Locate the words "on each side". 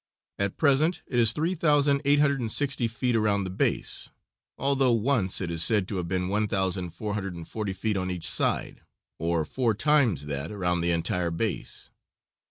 7.97-8.81